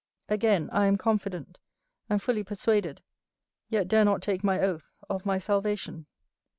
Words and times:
Again, 0.29 0.67
I 0.71 0.87
am 0.87 0.97
confident, 0.97 1.59
and 2.09 2.19
fully 2.19 2.43
persuaded, 2.43 3.03
yet 3.69 3.87
dare 3.87 4.03
not 4.03 4.23
take 4.23 4.43
my 4.43 4.59
oath, 4.59 4.89
of 5.11 5.27
my 5.27 5.37
salvation. 5.37 6.07